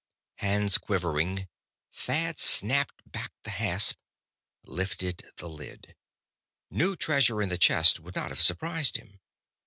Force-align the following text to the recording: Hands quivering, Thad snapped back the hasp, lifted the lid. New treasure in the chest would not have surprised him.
Hands 0.37 0.75
quivering, 0.79 1.47
Thad 1.93 2.39
snapped 2.39 3.03
back 3.11 3.33
the 3.43 3.51
hasp, 3.51 3.99
lifted 4.63 5.21
the 5.37 5.47
lid. 5.47 5.95
New 6.71 6.95
treasure 6.95 7.39
in 7.39 7.49
the 7.49 7.59
chest 7.59 7.99
would 7.99 8.15
not 8.15 8.31
have 8.31 8.41
surprised 8.41 8.97
him. 8.97 9.19